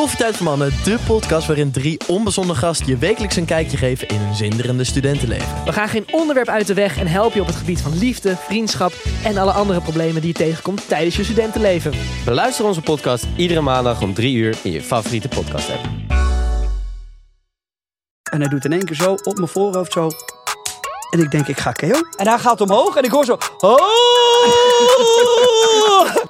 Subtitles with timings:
[0.00, 4.16] Koffietijd voor Mannen, de podcast waarin drie onbezonnen gasten je wekelijks een kijkje geven in
[4.16, 5.64] hun zinderende studentenleven.
[5.64, 8.36] We gaan geen onderwerp uit de weg en helpen je op het gebied van liefde,
[8.36, 8.92] vriendschap
[9.24, 11.92] en alle andere problemen die je tegenkomt tijdens je studentenleven.
[12.24, 15.88] Beluister onze podcast iedere maandag om 3 uur in je favoriete podcast app.
[18.30, 20.10] En hij doet in één keer zo op mijn voorhoofd zo.
[21.10, 21.86] En ik denk, ik ga KO.
[22.16, 23.38] En hij gaat omhoog en ik hoor zo.
[23.58, 23.78] Oh!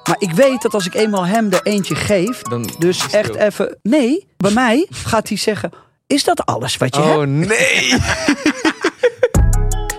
[0.09, 2.43] maar ik weet dat als ik eenmaal hem er eentje geef.
[2.43, 3.79] Dan Dus echt even.
[3.83, 5.73] Nee, bij mij gaat hij zeggen.
[6.07, 7.17] Is dat alles wat je hebt?
[7.17, 7.95] Oh nee!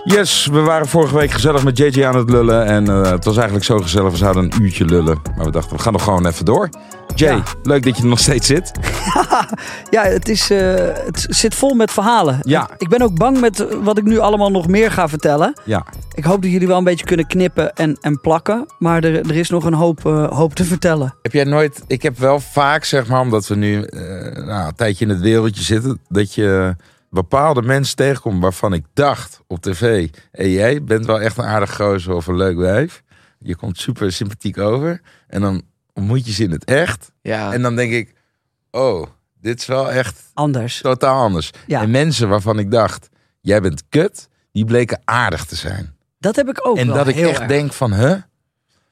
[0.04, 2.64] Yes, we waren vorige week gezellig met JJ aan het lullen.
[2.66, 5.22] En eh, het was eigenlijk zo gezellig, we zouden een uurtje lullen.
[5.36, 6.68] Maar we dachten, we gaan nog gewoon even door.
[7.14, 7.42] Jay, Ja.
[7.62, 8.72] leuk dat je er nog steeds zit.
[9.90, 12.38] Ja, het, is, eh, het zit vol met verhalen.
[12.42, 12.70] Ja.
[12.78, 15.52] Ik ben ook bang met wat ik nu allemaal nog meer ga vertellen.
[15.64, 18.66] Ja, Ik hoop dat jullie wel een beetje kunnen knippen en, en plakken.
[18.78, 21.14] Maar er, er is nog een hoop, eh, hoop te vertellen.
[21.22, 21.82] heb jij nooit...
[21.86, 23.86] Ik heb wel vaak, zeg maar, omdat we nu
[24.46, 26.00] nou, een tijdje in het wereldje zitten...
[26.08, 26.76] dat je
[27.12, 30.08] bepaalde mensen tegenkomt waarvan ik dacht op tv...
[30.30, 33.02] Hé, jij bent wel echt een aardig gozer of een leuk wijf.
[33.38, 35.00] Je komt super sympathiek over.
[35.26, 37.12] En dan ontmoet je ze in het echt.
[37.22, 38.14] Ja, En dan denk ik,
[38.70, 39.06] oh,
[39.40, 40.80] dit is wel echt Anders.
[40.80, 41.50] totaal anders.
[41.66, 41.80] Ja.
[41.82, 43.08] En mensen waarvan ik dacht,
[43.40, 45.96] jij bent kut, die bleken aardig te zijn.
[46.18, 47.48] Dat heb ik ook en wel dat ik heel echt erg.
[47.48, 48.14] denk van, huh?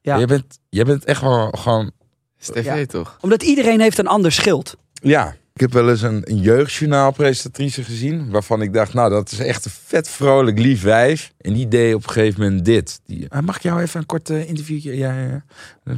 [0.01, 0.17] Ja.
[0.17, 1.91] Jij, bent, jij bent echt wel gewoon...
[2.39, 2.87] is tv Ja.
[2.87, 3.17] toch?
[3.21, 4.77] Omdat iedereen heeft een ander schild.
[4.93, 5.35] Ja.
[5.61, 9.65] Ik heb wel eens een, een jeugdjournaalpresentatrice gezien, waarvan ik dacht, nou, dat is echt
[9.65, 11.33] een vet vrolijk lief wijf.
[11.41, 13.01] En die deed op een gegeven moment dit.
[13.07, 14.97] Die, "Ah, mag ik jou even een kort eh, interviewtje?
[14.97, 15.43] Ja, ja,
[15.85, 15.95] ja.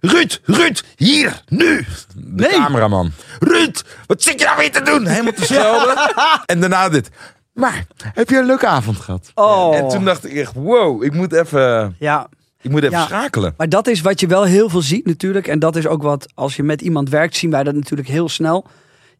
[0.00, 1.84] Ruud, Ruud, hier, nu.
[2.14, 2.50] De Nee.
[2.50, 3.12] cameraman.
[3.38, 5.06] Ruud, wat zit je nou weer te doen?
[5.06, 5.96] Helemaal te schelden.
[6.46, 7.08] en daarna dit.
[7.52, 7.84] Maar,
[8.14, 9.30] heb je een leuke avond gehad?
[9.34, 9.76] Oh.
[9.76, 12.28] En toen dacht ik echt, wow, ik moet even, Ja,
[12.60, 13.04] ik moet even Ja.
[13.06, 13.54] schakelen.
[13.56, 15.46] maar dat is wat je wel heel veel ziet natuurlijk.
[15.46, 18.28] En dat is ook wat, als je met iemand werkt, zien wij dat natuurlijk heel
[18.28, 18.66] snel.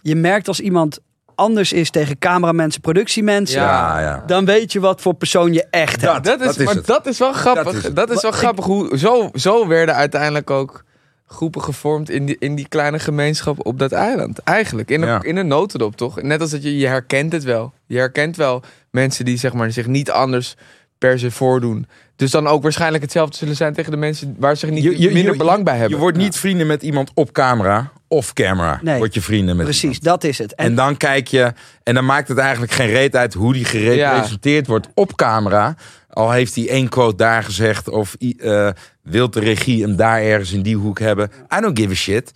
[0.05, 0.99] Je merkt als iemand
[1.35, 3.61] anders is tegen cameramensen, productiemensen.
[3.61, 4.23] Ja, ja.
[4.27, 6.25] Dan weet je wat voor persoon je echt hebt.
[6.25, 6.87] Dat is, dat is maar het.
[6.87, 7.65] dat is wel grappig.
[7.65, 8.17] Dat is Dat het.
[8.17, 8.65] is, wel Maar grappig.
[8.65, 10.85] Hoe, zo, zo werden uiteindelijk ook
[11.27, 14.39] groepen gevormd in die, in die kleine gemeenschap op dat eiland.
[14.39, 15.23] Eigenlijk, in een, Ja.
[15.23, 16.23] in een notendop toch?
[16.23, 17.73] Net als dat je, je herkent het wel.
[17.87, 20.57] Je herkent wel mensen die zeg maar, zich niet anders
[20.99, 21.87] per se voordoen.
[22.17, 25.01] Dus dan ook waarschijnlijk hetzelfde zullen zijn tegen de mensen waar ze zich niet Je-
[25.01, 25.91] je- minder je- belang bij hebben.
[25.97, 28.81] Je wordt niet vrienden met iemand op camera, off camera.
[28.83, 28.99] Nee.
[28.99, 30.05] Word je vrienden met Precies, iemand.
[30.05, 30.55] dat is het.
[30.55, 33.65] En, En dan kijk je, en dan maakt het eigenlijk geen reet uit hoe die
[33.65, 35.75] gerepresenteerd wordt op camera.
[36.11, 38.69] Al heeft hij één quote daar gezegd, of eh,
[39.03, 41.31] wil de regie hem daar ergens in die hoek hebben.
[41.57, 42.33] I don't give a shit.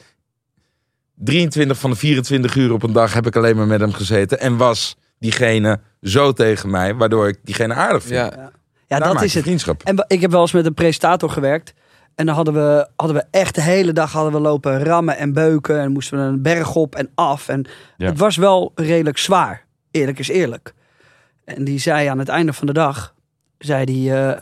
[1.14, 4.40] 23 van de 24 uur op een dag heb ik alleen maar met hem gezeten.
[4.40, 8.14] En was diegene zo tegen mij, waardoor ik diegene aardig vind.
[8.14, 8.50] Ja.
[8.86, 9.42] ja, dat is het.
[9.42, 9.82] vriendschap.
[9.82, 11.74] En ik heb wel eens met een presentator gewerkt.
[12.14, 15.32] En dan hadden we, hadden we echt de hele dag hadden we lopen rammen en
[15.32, 15.80] beuken.
[15.80, 17.48] En moesten we een berg op en af.
[17.48, 18.06] En Ja.
[18.06, 19.64] het was wel redelijk zwaar.
[19.90, 20.74] Eerlijk is eerlijk.
[21.44, 23.14] En die zei aan het einde van de dag...
[23.58, 24.36] Zei die, eh, "Eh,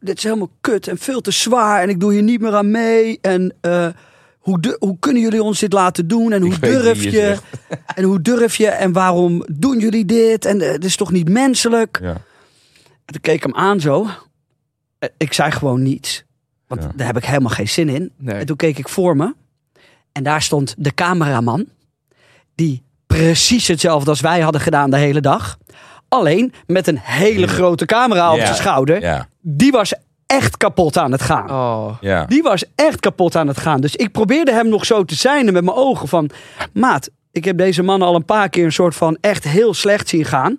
[0.00, 1.82] dit is helemaal kut en veel te zwaar.
[1.82, 3.18] En ik doe hier niet meer aan mee.
[3.20, 3.86] En eh,
[4.38, 6.32] hoe, hoe kunnen jullie ons dit laten doen?
[6.32, 7.42] En hoe durf je zegt.
[7.94, 8.66] En hoe durf je?
[8.68, 10.44] En waarom doen jullie dit?
[10.44, 11.98] En eh, het is toch niet menselijk?
[12.02, 12.10] Ja.
[13.04, 14.06] En toen keek ik hem aan zo.
[14.98, 16.24] Eh, Ik zei gewoon niets.
[16.66, 16.90] Want Ja.
[16.96, 18.12] daar heb ik helemaal geen zin in.
[18.16, 18.34] Nee.
[18.34, 19.34] En toen keek ik voor me.
[20.12, 21.66] En daar stond de cameraman.
[22.54, 25.58] Die precies hetzelfde als wij hadden gedaan de hele dag.
[26.08, 28.44] Alleen met een hele grote camera op Ja.
[28.44, 29.00] zijn schouder.
[29.00, 29.92] Ja, Die was
[30.28, 31.50] echt kapot aan het gaan.
[31.50, 31.96] Oh.
[32.00, 32.24] ja.
[32.24, 33.80] Die was echt kapot aan het gaan.
[33.80, 36.30] Dus ik probeerde hem nog zo te zijn met mijn ogen van...
[36.72, 40.08] Maat, ik heb deze man al een paar keer een soort van echt heel slecht
[40.08, 40.56] zien gaan.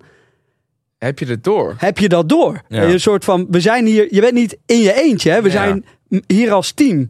[0.98, 1.76] Heb je het door?
[1.78, 2.62] Heb je dat door?
[2.68, 2.84] Ja.
[2.84, 5.42] Een soort van, we zijn hier, je bent niet in je eentje, hè?
[5.42, 5.54] we Ja.
[5.54, 5.86] zijn
[6.28, 7.10] hier als team.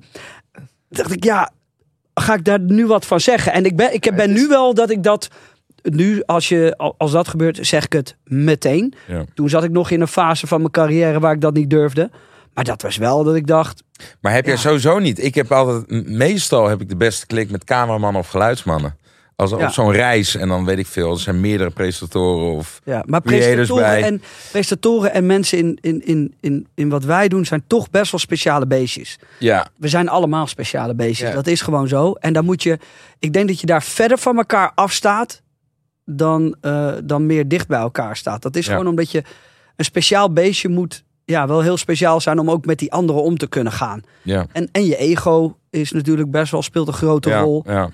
[0.51, 1.51] Toen dacht ik, ja,
[2.13, 3.53] ga ik daar nu wat van zeggen?
[3.53, 5.27] En ik ben, ik ben nu wel dat ik dat,
[5.83, 8.93] nu als, je, als dat gebeurt, zeg ik het meteen.
[9.07, 9.23] Ja.
[9.33, 12.09] Toen zat ik nog in een fase van mijn carrière waar ik dat niet durfde.
[12.59, 13.83] Maar dat was wel dat ik dacht,
[14.21, 14.59] Maar heb jij Ja.
[14.59, 15.23] sowieso niet?
[15.23, 18.97] Ik heb altijd, meestal heb ik de beste klik met cameramannen of geluidsmannen.
[19.35, 19.55] Als Ja.
[19.57, 23.21] op zo'n reis en dan weet ik veel, er zijn meerdere presentatoren of ja, maar
[23.21, 24.03] presentatoren bij.
[24.03, 28.11] en, presentatoren en mensen in, in, in, in, in wat wij doen zijn toch best
[28.11, 29.17] wel speciale beestjes.
[29.39, 31.29] ja, We zijn allemaal speciale beestjes.
[31.29, 31.35] Ja.
[31.35, 32.13] Dat is gewoon zo.
[32.13, 32.79] En dan moet je.
[33.19, 35.41] Ik denk dat je daar verder van elkaar afstaat.
[36.05, 38.41] Dan, eh, dan meer dicht bij elkaar staat.
[38.41, 39.23] Dat is gewoon omdat je.
[39.75, 41.03] Een speciaal beestje moet.
[41.29, 44.01] Ja, wel heel speciaal zijn om ook met die anderen om te kunnen gaan.
[44.21, 46.61] ja, En, en je ego is natuurlijk best wel.
[46.61, 47.63] speelt een grote ja, rol.
[47.67, 47.89] ja.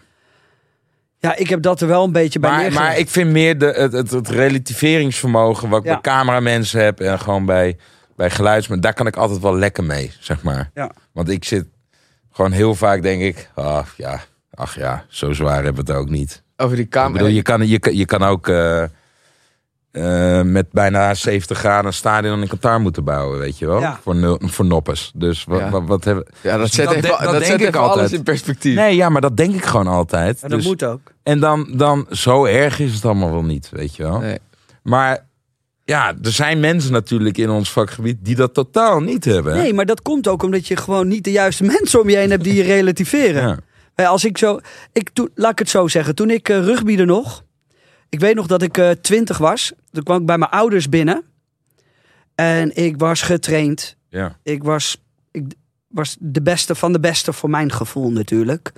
[1.19, 2.87] Ja, ik heb dat er wel een beetje bij Maar, neergelegd.
[2.89, 5.91] maar ik vind meer de, het, het, het relativeringsvermogen wat ik Ja.
[5.91, 7.77] bij cameramensen heb en gewoon bij,
[8.15, 10.69] bij geluidsmen, daar kan ik altijd wel lekker mee, zeg maar.
[10.73, 10.91] Ja.
[11.11, 11.65] Want ik zit
[12.31, 14.19] gewoon heel vaak denk ik, ah ja,
[14.53, 16.43] Ach ja, zo zwaar hebben we het ook niet.
[16.57, 17.11] Over die Ik kamer.
[17.11, 18.83] bedoel, je, kan, je, kan- je kan ook eh,
[19.95, 23.79] eh, met bijna 70 graden een stadion in Qatar moeten bouwen, weet je wel?
[23.79, 23.99] Ja.
[24.03, 25.11] Voor, nul, voor noppes.
[25.15, 25.69] Dus wat, Ja.
[25.69, 26.25] wat, wat hebben...
[26.41, 28.11] ja, dat zet Dat even, dat dat denk zet ik even alles altijd.
[28.11, 28.75] in perspectief.
[28.75, 30.41] Nee, ja, maar dat denk ik gewoon altijd.
[30.43, 30.99] En dat Dus- moet ook.
[31.23, 34.19] En dan, dan, zo erg is het allemaal wel niet, weet je wel?
[34.19, 34.37] Nee.
[34.83, 35.25] Maar
[35.83, 39.53] ja, er zijn mensen natuurlijk in ons vakgebied die dat totaal niet hebben.
[39.55, 39.61] hè?
[39.61, 42.29] Nee, maar dat komt ook omdat je gewoon niet de juiste mensen om je heen
[42.29, 43.63] hebt die je relativeren.
[43.95, 44.05] Ja.
[44.05, 44.59] Als ik zo,
[44.93, 46.15] ik, toen, laat ik het zo zeggen.
[46.15, 47.43] Toen ik uh, rugbiede nog,
[48.09, 49.73] ik weet nog dat ik eh, twintig was.
[49.91, 51.23] Toen kwam ik bij mijn ouders binnen.
[52.35, 53.95] En ik was getraind.
[54.09, 54.37] Ja.
[54.43, 55.43] Ik was, ik
[55.87, 58.71] was de beste van de beste voor mijn gevoel natuurlijk.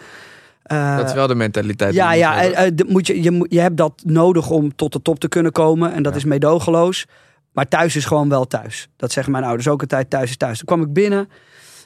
[0.64, 1.94] Eh, Dat is wel de mentaliteit.
[1.94, 4.94] ja, je ja eh, eh, moet je, je, moet- je hebt dat nodig om tot
[4.94, 5.94] de top te kunnen komen.
[5.94, 7.06] En dat is meedogenloos.
[7.52, 8.88] Maar thuis is gewoon wel thuis.
[8.96, 10.10] Dat zeggen mijn ouders ook altijd.
[10.10, 10.58] Thuis is thuis.
[10.58, 11.30] Toen kwam ik binnen.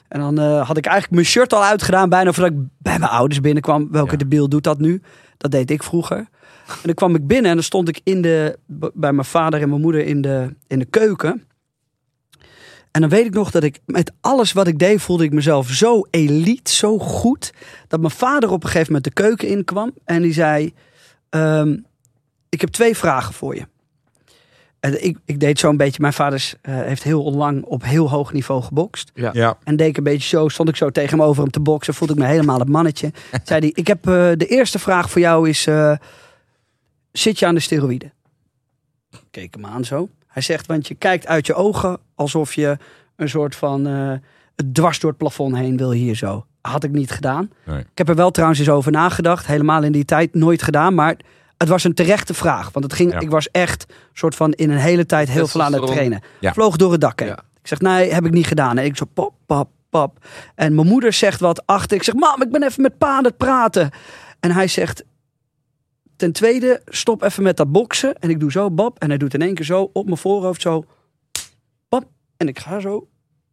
[0.08, 2.08] En dan eh, had ik eigenlijk mijn shirt al uitgedaan.
[2.08, 3.88] Bijna voordat ik bij mijn ouders binnenkwam.
[3.90, 4.16] Welke Ja.
[4.16, 5.02] debiel doet dat nu?
[5.36, 6.26] Dat deed ik vroeger.
[6.74, 7.50] En dan kwam ik binnen.
[7.50, 8.58] En dan stond ik in de,
[8.94, 11.42] bij mijn vader en mijn moeder in de, in de keuken.
[12.90, 15.68] En dan weet ik nog dat ik met alles wat ik deed voelde ik mezelf
[15.68, 17.52] zo elite, zo goed.
[17.88, 19.92] Dat mijn vader op een gegeven moment de keuken inkwam.
[20.04, 20.72] En die zei,
[21.28, 21.76] ehm,
[22.48, 23.66] ik heb twee vragen voor je.
[24.82, 27.84] En ik, ik deed zo een beetje, mijn vader is, eh, heeft heel lang op
[27.84, 29.10] heel hoog niveau gebokst.
[29.14, 29.58] Ja.
[29.64, 31.94] En deed ik een beetje zo, stond ik zo tegen hem over hem te boksen.
[31.94, 33.12] Voelde ik me helemaal het mannetje.
[33.44, 35.92] zei hij, ik heb eh, de eerste vraag voor jou is, eh,
[37.12, 38.12] zit je aan de steroïden?
[39.10, 40.08] Ik Keek hem aan zo.
[40.26, 42.76] Hij zegt, want je kijkt uit je ogen alsof je
[43.16, 44.12] een soort van eh,
[44.72, 46.46] dwars door het plafond heen wil hier zo.
[46.60, 47.50] Had ik niet gedaan.
[47.66, 47.78] Nee.
[47.80, 49.46] Ik heb er wel trouwens eens over nagedacht.
[49.46, 50.94] Helemaal in die tijd nooit gedaan.
[50.94, 51.16] Maar
[51.56, 52.70] het was een terechte vraag.
[52.72, 53.20] Want het ging, Ja.
[53.20, 56.20] ik was echt soort van in een hele tijd heel veel aan het trainen.
[56.40, 56.52] Ja.
[56.52, 57.28] Vloog door het dak heen.
[57.28, 57.38] Ja.
[57.62, 58.78] Ik zeg, nee, heb ik niet gedaan.
[58.78, 60.26] En ik zo, pap, pap, pap.
[60.54, 61.96] En mijn moeder zegt wat achter.
[61.96, 63.90] Ik zeg, mam, ik ben even met pa aan het praten.
[64.40, 65.04] En hij zegt,
[66.22, 68.18] ten tweede, stop even met dat boksen.
[68.18, 68.98] En ik doe zo, bab.
[68.98, 70.84] En hij doet in één keer zo op mijn voorhoofd zo,
[71.88, 72.04] bab.
[72.36, 73.08] En ik ga zo.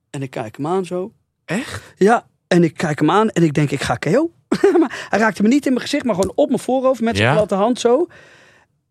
[0.10, 1.14] En ik kijk hem aan zo.
[1.46, 1.84] Echt?
[1.96, 4.32] Ja, en ik kijk hem aan en ik denk, ik ga KO.
[4.80, 7.30] maar hij raakte me niet in mijn gezicht, maar gewoon op mijn voorhoofd met zijn
[7.30, 7.36] Ja?
[7.36, 8.08] platte hand zo.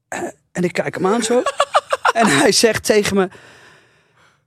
[0.08, 0.22] Eh,
[0.52, 1.42] en ik kijk hem aan zo.
[2.20, 3.28] en hij zegt tegen me...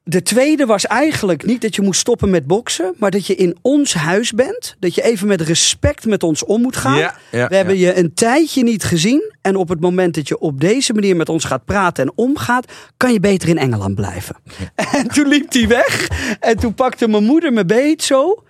[0.03, 3.57] De tweede was eigenlijk niet dat je moest stoppen met boksen, maar dat je in
[3.62, 4.75] ons huis bent.
[4.80, 6.98] Dat je even met respect met ons om moet gaan.
[6.98, 9.33] Ja, ja, We hebben je een tijdje niet gezien.
[9.42, 12.71] En op het moment dat je op deze manier met ons gaat praten en omgaat,
[12.98, 14.36] kan je beter in Engeland blijven.
[14.75, 16.07] En toen liep hij weg.
[16.39, 18.44] En toen pakte mijn moeder me beet zo.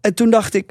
[0.00, 0.70] En toen dacht ik.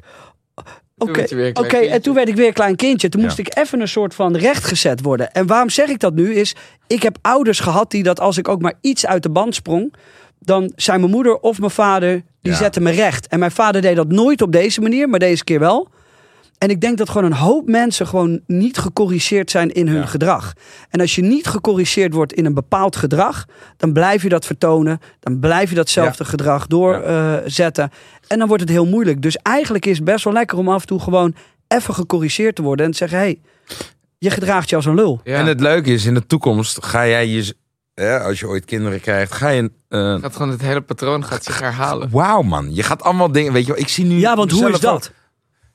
[0.98, 1.78] Oké, oké.
[1.78, 3.10] en toen werd ik weer een klein kindje.
[3.10, 3.25] Toen Ja.
[3.28, 5.31] moest ik even een soort van rechtgezet worden.
[5.31, 6.33] En waarom zeg ik dat nu?
[6.33, 6.56] Is,
[6.88, 9.94] ik heb ouders gehad die dat als ik ook maar iets uit de band sprong,
[10.39, 12.57] dan zijn mijn moeder of mijn vader, die Ja.
[12.57, 13.28] zetten me recht.
[13.28, 15.89] En mijn vader deed dat nooit op deze manier, maar deze keer wel.
[16.57, 20.06] En ik denk dat gewoon een hoop mensen gewoon niet gecorrigeerd zijn in hun Ja.
[20.06, 20.54] gedrag.
[20.89, 23.45] En als je niet gecorrigeerd wordt in een bepaald gedrag,
[23.78, 25.00] dan blijf je dat vertonen.
[25.19, 27.92] Dan blijf je datzelfde gedrag doorzetten.
[28.28, 29.22] en dan wordt het heel moeilijk.
[29.22, 31.36] Dus eigenlijk is het best wel lekker om af en toe gewoon
[31.68, 32.86] even gecorrigeerd te worden.
[32.86, 33.40] En te zeggen, hé, hey,
[34.18, 35.19] je gedraagt je als een lul.
[35.24, 35.38] Ja.
[35.38, 37.56] En het leuke is, in de toekomst ga jij je,
[38.01, 39.71] hè, als je ooit kinderen krijgt, ga je.
[39.89, 42.09] eh, Gaat gewoon het hele patroon gaat zich herhalen.
[42.11, 43.81] Wauw man, je gaat allemaal dingen, weet je wel.
[43.81, 44.15] Ik zie nu.
[44.19, 44.81] Ja, want hoe is ook.
[44.81, 45.11] dat?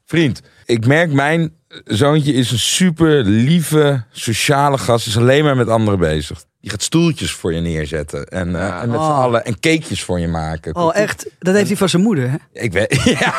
[0.05, 5.07] Vriend, ik merk mijn zoontje is een super lieve, sociale gast.
[5.07, 6.45] Is alleen maar met anderen bezig.
[6.63, 8.27] Die gaat stoeltjes voor je neerzetten.
[8.27, 8.83] En, Ja.
[8.83, 9.19] en met z'n Oh.
[9.19, 9.45] allen.
[9.45, 10.75] En cakejes voor je maken.
[10.75, 11.27] Oh, echt?
[11.39, 12.37] Dat heeft hij van zijn moeder, hè?
[12.53, 13.03] Ik weet.
[13.21, 13.35] Ja.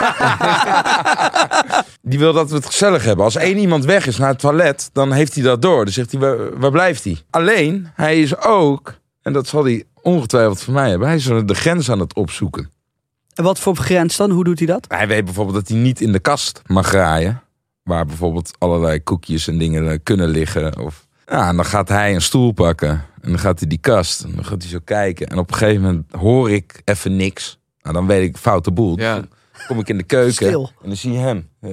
[2.01, 3.25] Die wil dat we het gezellig hebben.
[3.25, 5.83] Als één iemand weg is naar het toilet, dan heeft hij dat door.
[5.83, 7.17] Dan zegt hij, waar, waar blijft hij?
[7.29, 11.55] Alleen, hij is ook, en dat zal hij ongetwijfeld van mij hebben, hij is de
[11.55, 12.71] grens aan het opzoeken.
[13.33, 14.31] En wat voor grens dan?
[14.31, 14.85] Hoe doet hij dat?
[14.87, 17.41] Hij weet bijvoorbeeld dat hij niet in de kast mag graaien.
[17.83, 20.79] Waar bijvoorbeeld allerlei koekjes en dingen kunnen liggen.
[20.79, 23.05] Of, ja, en dan gaat hij een stoel pakken.
[23.23, 24.21] En dan gaat hij die kast.
[24.23, 25.27] En dan gaat hij zo kijken.
[25.27, 27.59] En op een gegeven moment hoor ik even niks.
[27.81, 28.99] Nou, dan weet ik foute boel.
[28.99, 29.13] Ja.
[29.15, 29.27] Dan
[29.67, 30.33] kom ik in de keuken.
[30.33, 30.71] Stil.
[30.81, 31.47] En dan zie je hem.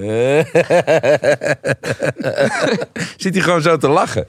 [3.17, 4.27] Zit hij gewoon zo te lachen.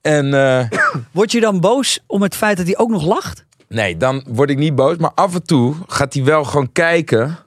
[0.00, 0.68] En eh,
[1.10, 3.44] Word je dan boos om het feit dat hij ook nog lacht?
[3.68, 4.96] nee, dan word ik niet boos.
[4.96, 7.38] Maar af en toe gaat hij wel gewoon kijken.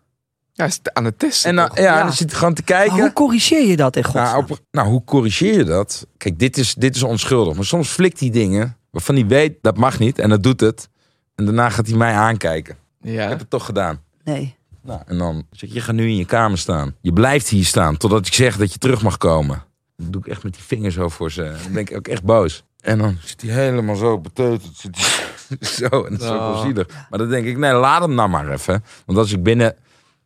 [0.54, 1.50] Ja, is het aan het testen.
[1.50, 2.04] En dan, ja, Ja.
[2.04, 3.00] dan zit hij gewoon te Maar kijken.
[3.00, 4.26] hoe corrigeer je dat in godsnaam?
[4.26, 6.08] Nou, op- nou, hoe corrigeer je dat?
[6.18, 7.56] Kijk, dit is, dit is onschuldig.
[7.56, 10.20] Maar soms flikt hij dingen waarvan hij weet dat mag niet.
[10.20, 10.90] En dat doet het.
[11.36, 12.76] En daarna gaat hij mij aankijken.
[13.02, 13.28] Ik ja.
[13.30, 14.02] heb het toch gedaan.
[14.24, 14.56] Nee.
[14.82, 16.96] Nou, en dan zeg ik, je gaat nu in je kamer staan.
[17.02, 19.64] Je blijft hier staan totdat ik zeg dat je terug mag komen.
[19.96, 21.56] Doe ik echt met die vingers zo voor ze.
[21.64, 22.64] Dan ben ik ook echt boos.
[22.82, 24.76] En dan zit hij helemaal zo beteuterd.
[24.76, 26.62] Zit hij zo, en dat is ook wel Oh.
[26.62, 26.88] zielig.
[27.10, 28.84] Maar dan denk ik, nee, laat hem nou maar even.
[29.06, 29.76] Want als ik binnen,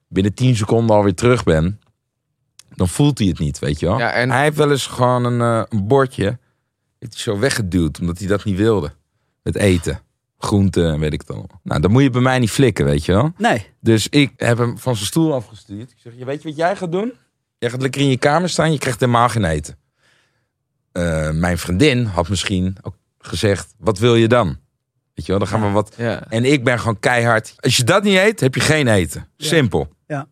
[0.08, 1.80] binnen 10 seconden alweer terug ben...
[2.76, 3.98] dan voelt hij het niet, weet je wel.
[3.98, 6.38] Ja, en- Hij heeft wel eens gewoon een, eh, een bordje,
[7.02, 8.94] heeft hij zo weggeduwd, omdat hij dat niet wilde.
[9.44, 10.02] Het eten,
[10.38, 11.60] groenten en weet ik het allemaal.
[11.64, 13.34] Nou, dan moet je bij mij niet flikken, weet je wel.
[13.38, 13.68] Nee.
[13.80, 15.92] Dus ik heb hem van zijn stoel afgestuurd.
[15.92, 17.14] Ik zeg, je weet je wat jij gaat doen?
[17.58, 19.78] Jij gaat lekker in je kamer staan, je krijgt helemaal geen eten.
[20.92, 24.48] Eh, mijn vriendin had misschien ook gezegd, wat wil je dan?
[25.14, 25.94] Weet je wel, dan gaan we wat...
[25.98, 26.30] Ja.
[26.30, 27.54] En ik ben gewoon keihard.
[27.58, 29.28] Als je dat niet eet, heb je geen eten.
[29.38, 29.88] Simpel.
[30.08, 30.28] Ja.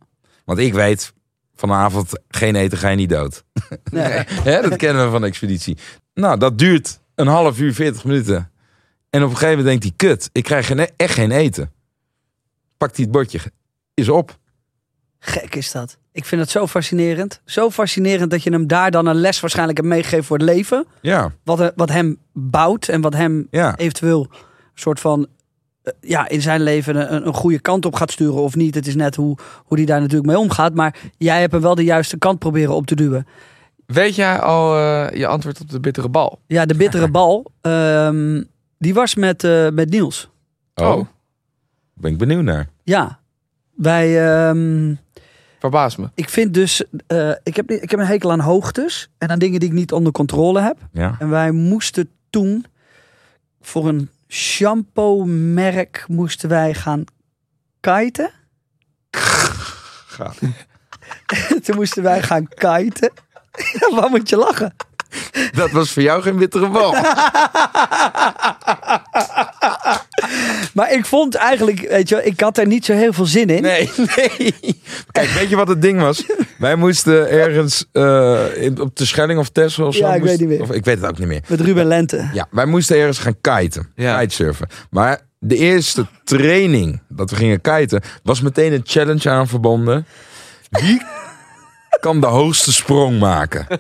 [0.46, 1.14] Want ik weet,
[1.56, 3.44] vanavond geen eten ga je niet dood.
[3.92, 4.24] Nee.
[4.70, 5.78] Dat kennen we van de expeditie.
[6.20, 8.52] Nou, dat duurt een half uur, 40 minuten.
[9.10, 11.72] En op een gegeven moment denkt hij, kut, ik krijg geen, echt geen eten.
[12.78, 13.40] Pakt hij het bordje,
[13.94, 14.38] is op.
[15.20, 15.98] Gek is dat.
[16.12, 17.42] Ik vind het zo fascinerend.
[17.46, 20.86] Zo fascinerend dat je hem daar dan een les waarschijnlijk hebt meegegeven voor het leven.
[21.02, 23.78] Ja, Wat, eh, wat hem bouwt en wat hem ja.
[23.78, 24.38] eventueel een
[24.74, 25.28] soort van
[25.84, 28.76] eh, ja, in zijn leven een, een goede kant op gaat sturen of niet.
[28.76, 30.74] Het is net hoe, hoe die daar natuurlijk mee omgaat.
[30.74, 33.28] Maar jij hebt hem wel de juiste kant proberen op te duwen.
[33.90, 36.40] Weet jij al eh, je antwoord op de bittere bal?
[36.48, 38.44] Ja, de bittere bal, ehm,
[38.78, 40.30] die was met, eh, met Niels.
[40.76, 41.08] Oh,
[41.94, 42.70] ben ik benieuwd naar.
[42.84, 43.20] Ja,
[43.76, 44.34] wij...
[44.34, 44.96] ehm,
[45.60, 46.10] Verbaas me.
[46.16, 46.84] ik vind dus...
[47.08, 49.92] eh, ik, heb, ik heb een hekel aan hoogtes en aan dingen die ik niet
[49.92, 50.78] onder controle heb.
[50.92, 51.16] Ja.
[51.20, 52.66] En wij moesten toen
[53.62, 57.04] voor een shampoo merk moesten wij gaan
[57.80, 58.32] kiten.
[59.12, 60.34] Ga.
[61.64, 63.12] toen moesten wij gaan kiten.
[63.80, 64.76] Ja, waar moet je lachen?
[65.52, 66.96] Dat was voor jou geen bittere bal.
[70.74, 73.50] Maar ik vond eigenlijk, weet je, wel, ik had er niet zo heel veel zin
[73.50, 73.62] in.
[73.62, 74.54] Nee, nee.
[75.12, 76.26] Kijk, weet je wat het ding was?
[76.58, 80.06] Wij moesten ergens eh, in, op de Schelling of Texel of zo.
[80.08, 80.62] Ja, ik moest- weet niet meer.
[80.62, 81.42] Of, ik weet het ook niet meer.
[81.48, 82.30] Met Ruben Lente.
[82.34, 83.92] Ja, wij moesten ergens gaan kiten.
[83.96, 84.20] Ja.
[84.20, 84.68] Kitesurfen.
[84.90, 88.02] Maar de eerste training dat we gingen kiten...
[88.24, 90.06] was meteen een challenge aan verbonden.
[90.70, 91.02] Wie
[92.00, 93.68] kan de hoogste sprong maken?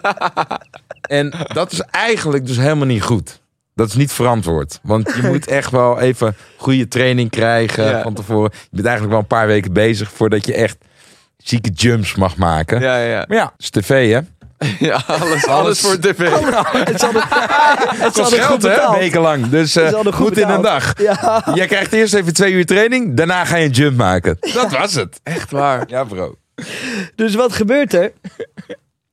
[1.02, 3.40] En dat is eigenlijk dus helemaal niet goed.
[3.76, 4.80] Dat is niet verantwoord.
[4.84, 8.02] Want je moet echt wel even goede training krijgen Ja.
[8.02, 8.52] van tevoren.
[8.54, 10.12] Je bent eigenlijk wel een paar weken bezig...
[10.12, 10.78] voordat je echt
[11.38, 12.82] zieke jumps mag maken.
[12.82, 13.26] Ja, ja.
[13.28, 14.20] Maar ja, het is tv hè.
[14.88, 16.30] ja alles, alles voor tv.
[16.86, 19.50] Het zal het Kost geld hè, wekenlang.
[19.50, 20.94] Dus hadden goed goed in een dag.
[21.02, 21.44] Ja.
[21.54, 24.38] Jij krijgt eerst even twee uur training, daarna ga je een jump maken.
[24.54, 25.20] Dat was het.
[25.24, 25.84] Echt waar.
[25.88, 26.36] Ja, bro.
[27.16, 28.14] Dus wat gebeurt er?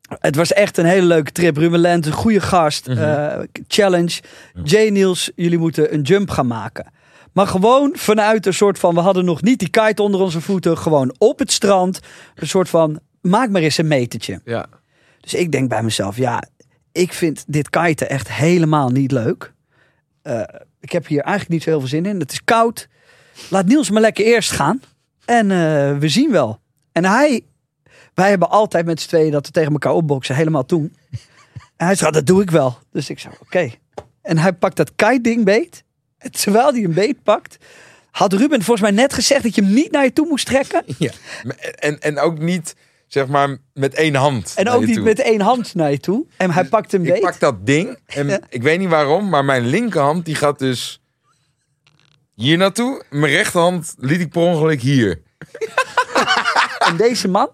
[0.09, 1.57] Het was echt een hele leuke trip.
[1.57, 2.87] Ruben Lente, goede gast.
[2.89, 4.21] eh, challenge.
[4.65, 6.93] Jay Niels, jullie moeten een jump gaan maken.
[7.33, 8.95] Maar gewoon vanuit een soort van...
[8.95, 10.79] We hadden nog niet die kite onder onze voeten.
[10.79, 12.01] Gewoon op het strand.
[12.35, 13.01] Een soort van...
[13.21, 14.41] Maak maar eens een metertje.
[14.45, 14.67] Ja.
[15.21, 16.43] Dus ik denk bij mezelf, ja,
[16.93, 19.53] ik vind dit kiten echt helemaal niet leuk.
[20.23, 20.43] Eh,
[20.81, 22.21] ik heb hier eigenlijk niet zo heel veel zin in.
[22.21, 22.89] Het is koud.
[23.51, 24.81] Laat Niels maar lekker eerst gaan.
[25.25, 26.61] En eh, we zien wel.
[26.97, 27.45] En hij,
[28.15, 30.97] wij hebben altijd met z'n tweeën dat we tegen elkaar opboksen, helemaal toen.
[31.77, 32.79] En hij zei, dat doe ik wel.
[32.93, 33.71] Dus ik zei, oké.
[34.23, 35.85] En hij pakt dat kite-ding beet.
[36.19, 37.57] En terwijl hij een beet pakt,
[38.11, 40.83] had Ruben volgens mij net gezegd dat je hem niet naar je toe moest trekken.
[40.99, 41.11] Ja.
[41.75, 42.75] En, en ook niet,
[43.07, 44.53] zeg maar, met één hand.
[44.57, 45.05] En ook niet toe.
[45.05, 46.27] met één hand naar je toe.
[46.37, 47.21] En hij pakt hem Ik beet.
[47.21, 48.41] pak dat ding en Ja.
[48.49, 51.01] ik weet niet waarom, maar mijn linkerhand die gaat dus
[52.35, 53.05] hier naartoe.
[53.11, 55.23] Mijn rechterhand liet ik per ongeluk hier.
[56.87, 57.51] En deze man,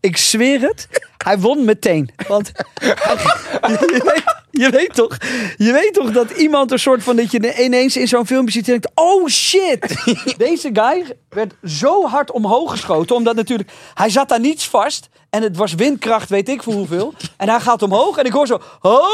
[0.00, 0.88] ik zweer het,
[1.24, 2.10] hij won meteen.
[2.28, 2.46] Want
[2.80, 5.16] je, weet, je, weet toch,
[5.56, 8.68] je weet toch dat iemand een soort van dat je ineens in zo'n filmpje ziet
[8.68, 10.04] en denkt: oh shit,
[10.36, 15.42] deze guy werd zo hard omhoog geschoten, omdat natuurlijk hij zat daar niets vast en
[15.42, 17.14] het was windkracht, weet ik voor hoeveel.
[17.36, 19.06] En hij gaat omhoog en ik hoor zo: oh.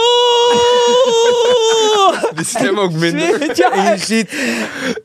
[2.36, 3.56] De stem ook minder.
[3.56, 4.34] ja, En je ziet,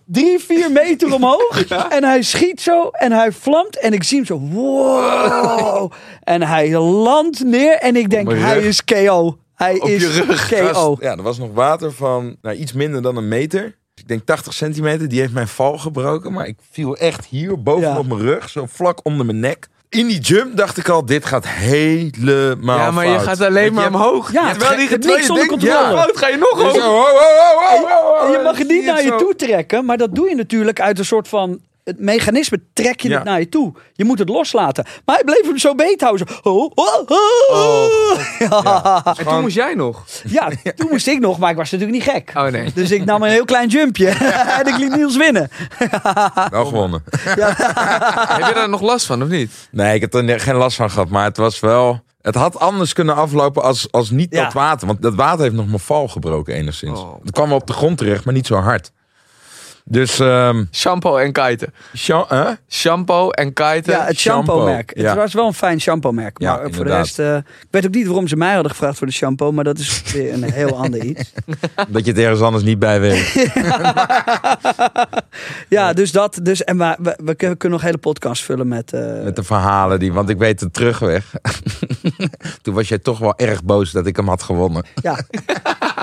[0.05, 1.67] drie, vier meter omhoog.
[1.89, 3.79] En hij schiet zo en hij vlamt.
[3.79, 5.91] En ik zie hem zo, wow.
[6.23, 9.37] En hij landt neer en ik denk, hij is KO.
[9.59, 10.71] Hij Op is je rug.
[10.71, 10.97] KO.
[10.99, 13.77] ja, er was nog water van nou, iets minder dan een meter.
[13.95, 15.07] Ik denk 80 centimeter.
[15.07, 16.33] Die heeft mijn val gebroken.
[16.33, 18.49] Maar ik viel echt hier bovenop mijn rug.
[18.49, 19.67] Zo vlak onder mijn nek.
[19.89, 23.87] In die jump dacht ik al, dit gaat helemaal Ja, maar je gaat alleen maar
[23.87, 24.31] omhoog.
[24.31, 25.95] Ja, terwijl die je hebt terwijl niks je onder denkt, controle.
[25.95, 26.83] Ja, fout, ga je nog Dus.
[28.23, 30.99] En je mag het niet naar je toe trekken, maar dat doe je natuurlijk uit
[30.99, 31.59] een soort van...
[31.89, 33.15] Het mechanisme trek je Ja.
[33.15, 33.73] het naar je toe.
[33.93, 34.85] Je moet het loslaten.
[35.05, 36.27] Maar hij bleef hem zo beet houden.
[36.27, 37.17] Zo, oh, oh, oh.
[37.51, 38.19] Oh,
[38.49, 39.01] ja.
[39.17, 40.05] En toen moest jij nog.
[40.27, 42.31] ja, toen moest ik nog, maar ik was natuurlijk niet gek.
[42.35, 42.71] Oh nee.
[42.79, 44.07] Dus ik nam een heel klein jumpje.
[44.59, 45.49] en ik liet Niels winnen.
[46.49, 47.03] Wel gewonnen.
[47.19, 49.51] Heb je daar nog last van, of niet?
[49.71, 51.09] Nee, ik heb er geen last van gehad.
[51.09, 51.99] Maar het was wel...
[52.21, 54.43] Het had anders kunnen aflopen als, als niet Ja.
[54.43, 54.87] dat water.
[54.87, 56.99] Want dat water heeft nog mijn val gebroken enigszins.
[56.99, 57.21] Oh.
[57.23, 58.91] Het kwam op de grond terecht, maar niet zo hard.
[59.91, 61.73] Dus, ehm Shampoo en kiten.
[61.93, 62.43] Jean, hè?
[62.69, 63.93] Shampoo en kiten.
[63.93, 64.91] Ja, het shampoo, shampoo-merk.
[64.95, 65.07] ja.
[65.09, 66.39] Het was wel een fijn shampoo-merk.
[66.39, 67.19] Ja, Maar voor de rest...
[67.19, 69.51] eh, ik weet ook niet waarom ze mij hadden gevraagd voor de shampoo.
[69.51, 71.31] Maar dat is weer een heel ander iets.
[71.87, 73.33] Dat je het ergens anders niet bij weet.
[75.69, 76.39] Ja, dus dat.
[76.43, 78.93] Dus, en we, we, we kunnen nog een hele podcast vullen met...
[78.93, 81.25] eh, Met de verhalen die, want ik weet de terugweg.
[82.61, 84.85] Toen was jij toch wel erg boos dat ik hem had gewonnen.
[85.01, 85.17] ja.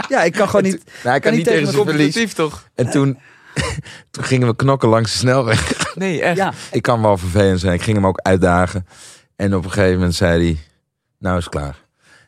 [0.09, 0.83] ja, ik kan gewoon niet...
[0.85, 2.35] Nou, hij kan niet niet tegen zijn verlies.
[2.35, 2.69] Toch?
[2.75, 3.19] En toen,
[4.11, 5.95] toen gingen we knokken langs de snelweg.
[5.95, 6.37] Nee, echt.
[6.37, 7.75] Ja, Ik kan wel vervelend zijn.
[7.75, 8.87] Ik ging hem ook uitdagen.
[9.37, 10.59] En op een gegeven moment zei hij,
[11.19, 11.85] nou is klaar.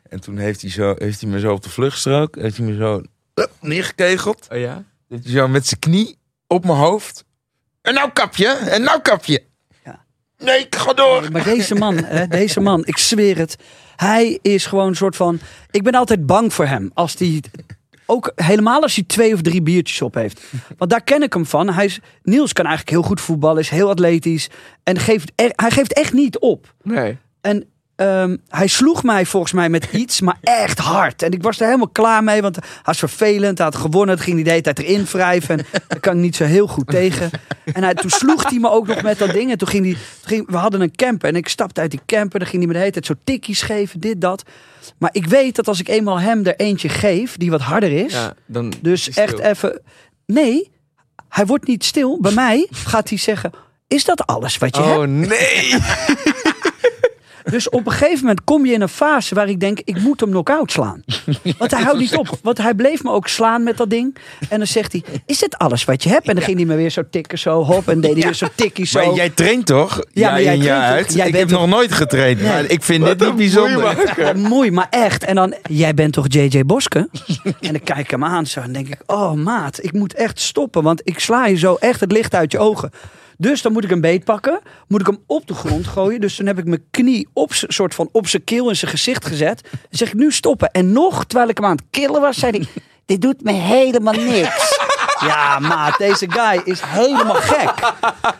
[0.09, 2.75] En toen heeft hij, zo, heeft hij me zo op de vluchtstrook, heeft hij me
[2.75, 3.01] zo
[3.35, 4.47] uh, neergekegeld.
[4.51, 4.83] Oh ja?
[5.07, 6.17] Dat hij zo met zijn knie
[6.47, 7.25] op mijn hoofd.
[7.81, 9.43] En nou kapje, en nou kapje.
[9.83, 10.05] Ja.
[10.37, 11.31] Nee, ik ga door.
[11.31, 13.55] maar deze man, hè, deze man, ik zweer het.
[13.95, 15.39] Hij is gewoon een soort van...
[15.71, 16.91] Ik ben altijd bang voor hem.
[16.93, 17.41] Als die...
[18.11, 20.41] Ook helemaal als hij twee of drie biertjes op heeft.
[20.77, 21.69] Want daar ken ik hem van.
[21.69, 24.49] Hij is, Niels kan eigenlijk heel goed voetballen, is heel atletisch.
[24.83, 26.73] En geeft, hij geeft echt niet op.
[26.83, 27.17] Nee.
[27.41, 31.23] En ehm, hij sloeg mij volgens mij met iets, maar echt hard.
[31.23, 33.57] En ik was er helemaal klaar mee, want hij was vervelend.
[33.57, 35.57] Hij had gewonnen, het ging hij de hele tijd erin wrijven.
[35.57, 37.29] En daar kan ik niet zo heel goed tegen.
[37.73, 39.51] En hij, toen sloeg hij me ook nog met dat ding.
[39.51, 42.39] En toen ging hij, ging, we hadden een camper en ik stapte uit die camper.
[42.39, 44.43] Dan ging hij me de hele tijd zo tikkies geven, dit, dat.
[44.97, 48.13] Maar ik weet dat als ik eenmaal hem er eentje geef, die wat harder is.
[48.13, 49.81] Ja, dan dus is echt even...
[50.25, 50.71] Nee,
[51.29, 52.17] hij wordt niet stil.
[52.21, 53.51] Bij mij gaat hij zeggen...
[53.87, 54.97] Is dat alles wat je hebt?
[54.97, 55.75] Oh nee!
[57.51, 60.19] Dus op een gegeven moment kom je in een fase waar ik denk, ik moet
[60.19, 61.03] hem knock-out slaan.
[61.57, 62.39] Want hij houdt niet op.
[62.43, 64.15] Want hij bleef me ook slaan met dat ding.
[64.49, 66.27] En dan zegt hij, is dit alles wat je hebt?
[66.27, 67.87] En dan ging hij me weer zo tikken, zo hop.
[67.89, 69.05] En deed hij weer zo tikkie, zo.
[69.05, 70.01] Maar jij traint toch?
[70.11, 70.67] Ja, maar jij toch?
[70.69, 71.13] uit.
[71.13, 72.41] Jij ik heb toch- nog nooit getraind.
[72.41, 74.37] Maar ik vind dit niet bijzonder.
[74.37, 75.23] Mooi, maar echt.
[75.23, 77.09] En dan, jij bent toch JJ Boske?
[77.43, 80.39] en dan kijk ik hem aan zo en denk ik, oh maat, ik moet echt
[80.39, 80.83] stoppen.
[80.83, 82.91] Want ik sla je zo echt het licht uit je ogen.
[83.41, 86.21] Dus dan moet ik een beet pakken, moet ik hem op de grond gooien.
[86.21, 89.25] Dus dan heb ik mijn knie op soort van op zijn keel in zijn gezicht
[89.25, 89.61] gezet.
[89.71, 90.71] Dan zeg ik nu stoppen.
[90.71, 92.67] En nog, terwijl ik hem aan het killen was, zei hij,
[93.05, 94.78] dit doet me helemaal niks.
[95.19, 97.73] Ja, maat, deze guy is helemaal gek.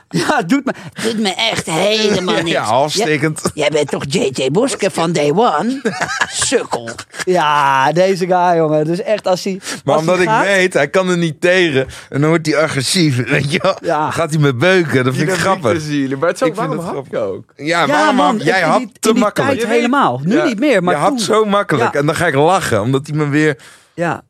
[0.10, 2.50] Ja, het doet me, het doet me echt helemaal niks.
[2.50, 3.42] Ja, halfstikkend.
[3.54, 5.82] Jij bent toch JJ Boske van Day One?
[6.30, 6.90] Sukkel.
[7.26, 8.86] Ja, deze guy, jongen.
[8.86, 9.60] Dus echt als hij.
[9.84, 11.88] Maar als hij omdat ik weet, hij kan er niet tegen.
[12.10, 13.30] En dan wordt hij agressief.
[13.30, 13.78] Weet je wel?
[13.82, 14.00] Ja.
[14.04, 15.04] Dan gaat hij me beuken.
[15.04, 16.18] Dat vind ik grappig.
[16.20, 17.12] Maar het zo, Ik vind waarom het hap grappig.
[17.12, 17.44] je ook?
[17.56, 18.36] Ja, Ja, waarom man.
[18.38, 19.60] had- jij had die, te in die makkelijk.
[19.60, 20.22] tijd helemaal.
[20.24, 20.44] Nu Ja.
[20.46, 21.94] niet meer, maar je had zo makkelijk.
[21.94, 22.00] Ja.
[22.00, 22.82] En dan ga ik lachen.
[22.82, 23.58] Omdat hij me weer...
[23.94, 24.22] Ja.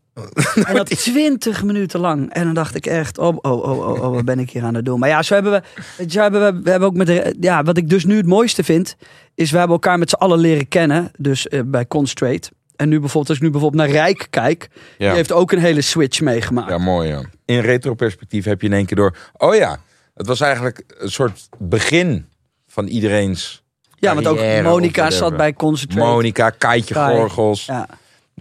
[0.68, 2.34] En dat 20 minuten lang.
[2.34, 4.76] En dan dacht ik echt, oh, oh, oh, oh, oh wat ben ik hier aan
[4.76, 5.00] het doen?
[5.00, 7.78] Maar ja, zo hebben we, zo hebben we, we hebben ook met, de, ja, wat
[7.78, 8.96] ik dus nu het mooiste vind,
[9.36, 11.12] is we hebben elkaar met z'n allen leren kennen.
[11.18, 12.52] Dus eh, bij Constraight.
[12.76, 15.82] En nu bijvoorbeeld, als ik nu bijvoorbeeld naar Rijk kijk, die heeft ook een hele
[15.82, 16.70] switch meegemaakt.
[16.70, 17.22] Ja, mooi ja.
[17.46, 19.16] In retroperspectief heb je in één keer door...
[19.38, 19.80] Oh ja,
[20.14, 22.26] het was eigenlijk een soort begin
[22.68, 23.64] van iedereen's...
[23.96, 26.08] Ja, want ook Monica zat bij Concentrate.
[26.08, 27.16] Monica, Kaitje Kai.
[27.16, 27.66] Gorgels.
[27.66, 27.88] Ja.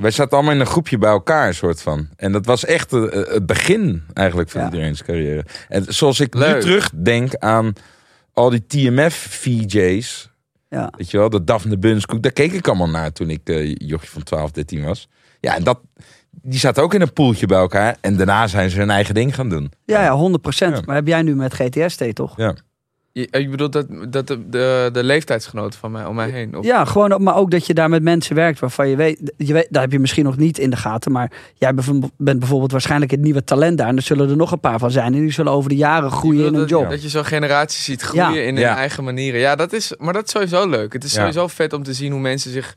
[0.01, 2.09] Wij zaten allemaal in een groepje bij elkaar, soort van.
[2.17, 4.67] En dat was echt eh, het begin eigenlijk van Ja.
[4.67, 5.45] iedereen's carrière.
[5.69, 7.73] En zoals ik nu terugdenk aan
[8.33, 10.31] al die TMF-VJ's.
[10.69, 10.93] Ja.
[10.97, 12.23] Weet je wel, de Daphne Bunskoek.
[12.23, 15.09] Daar keek ik allemaal naar toen ik eh jochie van 12, 13 was.
[15.41, 15.81] Ja, en dat,
[16.31, 17.97] die zaten ook in een poeltje bij elkaar.
[18.01, 19.73] En daarna zijn ze hun eigen ding gaan doen.
[19.85, 20.81] Ja, ja, 100 Ja.
[20.85, 22.37] Maar heb jij nu met GTST toch?
[22.37, 22.55] Ja.
[23.19, 26.57] Je, ik bedoel dat, dat de, de, de leeftijdsgenoten van mij om mij heen.
[26.57, 29.33] Of, Ja, gewoon, ook- maar ook dat je daar met mensen werkt waarvan je weet,
[29.37, 31.75] je weet, daar heb je misschien nog niet in de gaten, maar jij
[32.17, 34.91] bent bijvoorbeeld waarschijnlijk het nieuwe talent daar en er zullen er nog een paar van
[34.91, 36.91] zijn en die zullen over de jaren groeien in dat, een job.
[36.91, 38.41] Dat je zo'n generatie ziet groeien Ja.
[38.47, 38.77] in hun Ja.
[38.77, 39.41] eigen manieren.
[39.41, 40.93] Ja, dat is, maar dat is sowieso leuk.
[40.93, 41.19] Het is Ja.
[41.19, 42.75] sowieso vet om te zien hoe mensen zich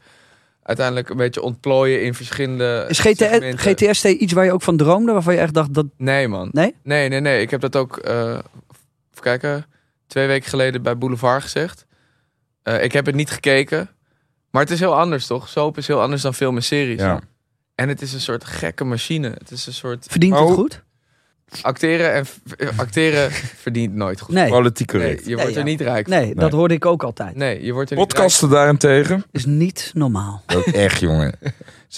[0.63, 3.57] uiteindelijk een beetje ontplooien in verschillende Is GT, segmenten.
[3.59, 6.49] GTST iets waar je ook van droomde, waarvan je echt dacht dat, Nee, man.
[6.51, 6.75] nee?
[6.83, 7.41] Nee, nee, nee.
[7.41, 8.23] Ik heb dat ook, eh
[9.11, 9.65] even kijken,
[10.11, 11.85] twee weken geleden bij Boulevard gezegd.
[12.63, 13.89] Eh, ik heb het niet gekeken.
[14.49, 15.47] Maar het is heel anders, toch?
[15.49, 16.99] Soap is heel anders dan film en series.
[16.99, 17.19] Ja.
[17.75, 19.29] En het is een soort gekke machine.
[19.29, 20.05] Het is een soort...
[20.09, 20.45] Verdient Oh.
[20.45, 20.83] het goed?
[21.61, 22.31] Acteren, en v-
[22.77, 24.33] acteren verdient nooit goed.
[24.35, 25.25] Nee, Politiek Nee, correct.
[25.25, 25.65] je wordt Nee, er ja.
[25.71, 26.17] niet rijk van.
[26.17, 27.35] nee, dat hoorde ik ook altijd.
[27.35, 29.23] Nee, je wordt er niet Podcasten daarentegen.
[29.31, 30.43] Is niet normaal.
[30.55, 31.33] Ook echt, jongen.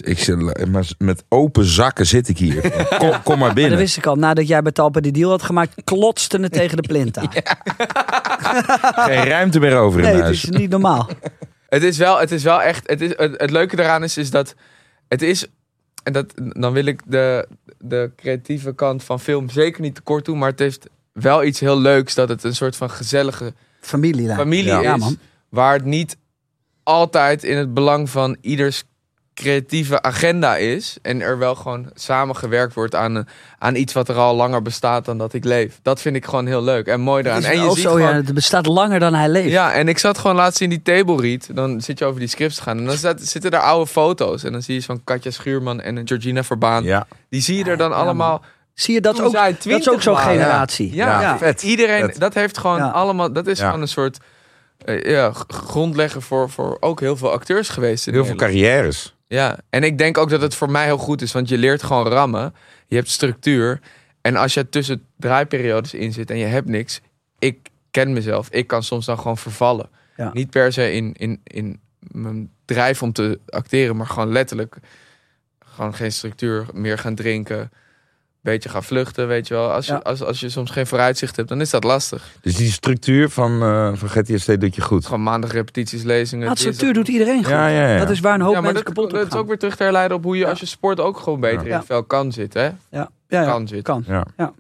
[0.04, 2.62] Ik zit, maar met open zakken zit ik hier.
[2.98, 3.78] Kom, kom maar Maar dat binnen.
[3.78, 6.88] wist ik al, nadat jij bij Talpa die deal had gemaakt, klotste het tegen de
[6.88, 7.30] plint aan.
[9.10, 11.10] Geen ruimte meer over in Nee, het is niet normaal.
[11.70, 12.90] Het is wel, het is wel echt.
[12.90, 14.56] Het, is, het, het leuke daaraan is, is dat
[15.08, 15.46] het is.
[16.04, 17.48] En dat, dan wil ik de,
[17.80, 20.38] de creatieve kant van film zeker niet tekort doen.
[20.38, 24.30] Maar het heeft wel iets heel leuks dat het een soort van gezellige Familie.
[24.30, 24.78] familie Ja.
[24.80, 24.84] is.
[24.84, 25.18] Ja, man.
[25.50, 26.18] Waar het niet
[26.84, 28.84] altijd in het belang van ieders
[29.34, 30.98] creatieve agenda is.
[31.02, 33.28] En er wel gewoon samengewerkt wordt aan,
[33.60, 35.80] aan iets wat er al langer bestaat dan dat ik leef.
[35.82, 37.44] Dat vind ik gewoon heel leuk en mooi eraan.
[37.44, 39.50] En je ziet zo, gewoon, ja, het bestaat langer dan hij leeft.
[39.50, 41.48] ja, en ik zat gewoon laatst in die table read.
[41.54, 42.78] Dan zit je over die scripts te gaan.
[42.78, 44.44] En dan zat- zitten daar oude foto's.
[44.44, 46.84] En dan zie je van Katja Schuurman en een Georgina Verbaan.
[46.84, 48.42] Ja, Die zie je er dan Ja, allemaal.
[48.74, 50.96] Zie je, dat Toen ook, dat is 20 ook zo'n generatie.
[50.96, 51.64] Ja, Ja, vet.
[51.64, 52.20] Iedereen, Vet.
[52.20, 52.90] dat heeft gewoon Ja.
[52.90, 53.34] allemaal.
[53.34, 53.66] Dat is Ja.
[53.66, 54.18] gewoon een soort.
[54.86, 58.08] eh, ja, grondlegger voor, voor ook heel veel acteurs geweest.
[58.08, 59.16] In heel veel carrières.
[59.28, 61.84] Ja, en ik denk ook dat het voor mij heel goed is, want je leert
[61.84, 62.56] gewoon rammen.
[62.88, 63.80] Je hebt structuur.
[64.22, 67.02] En als je tussen draaiperiodes in zit en je hebt niks,
[67.40, 68.50] ik ken mezelf.
[68.50, 69.90] Ik kan soms dan gewoon vervallen.
[70.18, 70.30] Ja.
[70.34, 74.78] Niet per se in, in, in mijn drijf om te acteren, maar gewoon letterlijk.
[75.66, 77.72] Gewoon geen structuur, meer gaan drinken.
[78.44, 79.72] Beetje gaan vluchten, weet je wel.
[79.72, 79.98] Als je, Ja.
[79.98, 82.24] als, als je soms geen vooruitzicht hebt, dan is dat lastig.
[82.42, 85.06] Dus die structuur van, eh van GTSD doet je goed.
[85.06, 86.48] Gewoon maandag repetities, lezingen.
[86.48, 87.52] Dat structuur doet iedereen goed.
[87.54, 87.98] Ja, ja, ja.
[87.98, 89.58] Dat is waar een hoop Ja, maar mensen dat, kapot op dat is ook weer
[89.58, 90.50] terug te herleiden op hoe je Ja.
[90.50, 92.62] als je sport ook gewoon beter in het vel kan zitten.
[92.62, 92.68] Hè?
[92.68, 93.84] Ja, ja, ja, Kan zitten.
[93.84, 94.26] kan.
[94.38, 94.54] Ja.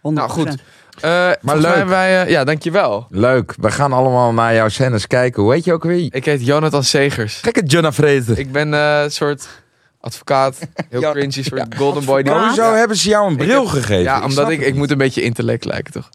[0.00, 0.14] 100%.
[0.14, 0.56] Nou goed.
[1.00, 1.84] Eh maar leuk.
[1.88, 3.06] Wij, eh, ja, dankjewel.
[3.10, 3.54] Leuk.
[3.60, 5.42] We gaan allemaal naar jouw scènes kijken.
[5.42, 6.14] Hoe heet je ook weer?
[6.14, 7.40] Ik heet Jonathan Segers.
[7.42, 8.38] Gekke Jonah Fraser.
[8.38, 9.59] Ik ben eh, een soort
[10.00, 10.58] advocaat.
[10.88, 12.22] Heel Ja, cringy, soort golden boy.
[12.22, 14.02] Die Maar hoezo hebben ze jou een bril gegeven?
[14.02, 16.10] Ja, omdat ik, ik moet een beetje intellect lijken, toch?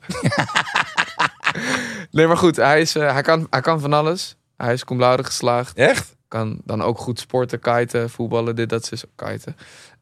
[2.11, 2.55] nee, maar goed.
[2.55, 4.35] Hij, is, eh, hij, kan, hij kan van alles.
[4.57, 5.77] Hij is cum laude geslaagd.
[5.77, 6.15] Echt?
[6.27, 9.55] Kan dan ook goed sporten, kiten, voetballen, dit, dat, is kiten.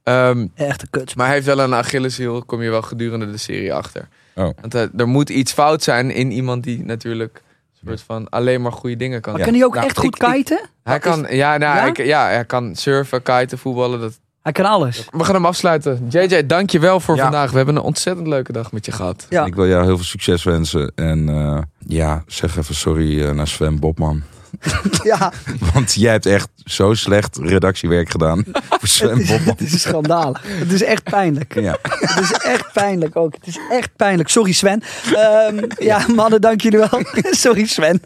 [0.04, 1.16] Ehm, Echt een kut.
[1.16, 4.08] Maar hij heeft wel een Achilleshiel, kom je wel gedurende de serie achter.
[4.36, 4.50] Oh.
[4.62, 7.43] Want eh, er moet iets fout zijn in iemand die natuurlijk
[7.86, 10.24] soort van alleen maar goede dingen kan Maar kan hij ook Nou, echt goed ik-
[10.28, 10.60] ik- kiten?
[10.84, 11.86] Hij kan, ja, nou, Ja?
[11.86, 14.00] Ik, ja, hij kan surfen, kiten, voetballen.
[14.00, 14.20] Dat...
[14.42, 15.08] Hij kan alles.
[15.12, 16.06] We gaan hem afsluiten.
[16.10, 17.22] JJ, dank je wel voor Ja.
[17.24, 17.52] vandaag.
[17.52, 19.26] We hebben een ontzettend leuke dag met je gehad.
[19.30, 19.46] Ja.
[19.46, 20.92] Ik wil jou heel veel succes wensen.
[20.96, 24.24] En eh, ja, zeg even sorry eh, naar Sven Bobman.
[25.04, 25.32] Ja,
[25.74, 28.44] Want jij hebt echt zo slecht redactiewerk gedaan.
[28.70, 30.42] voor Sven het is, het is schandalig.
[30.46, 31.54] Het is echt pijnlijk.
[31.54, 31.78] Ja.
[31.82, 33.34] Het is echt pijnlijk ook.
[33.34, 34.30] Het is echt pijnlijk.
[34.30, 34.84] Sorry Sven.
[35.16, 37.02] Ehm, ja, mannen, dank jullie wel.
[37.44, 38.02] Sorry Sven.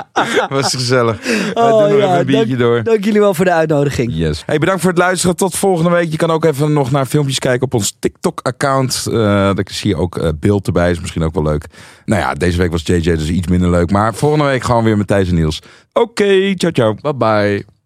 [0.48, 1.18] Was gezellig.
[1.54, 2.82] Wij Oh, doen nog ja, even een biertje dank- door.
[2.82, 4.10] Dank jullie wel voor de uitnodiging.
[4.14, 4.42] Yes.
[4.46, 5.36] Hey, bedankt voor het luisteren.
[5.36, 6.10] Tot volgende week.
[6.10, 9.06] Je kan ook even nog naar filmpjes kijken op ons TikTok-account.
[9.06, 9.14] Eh
[9.54, 10.90] daar zie je ook eh, beeld erbij.
[10.90, 11.66] Is misschien ook wel leuk.
[12.04, 13.90] Nou ja, deze week was JJ dus iets minder leuk.
[13.90, 15.58] Maar volgende week gewoon weer met Thijs en Niels.
[15.92, 16.94] Oké, ciao ciao.
[16.94, 17.71] Bye bye.